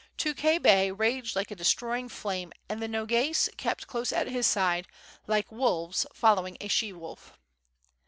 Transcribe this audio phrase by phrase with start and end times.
[0.17, 4.87] Tukhay Bey raged like a destroying flame and the Nogais kept close at his side,
[5.27, 7.37] like wolves following a she wolf.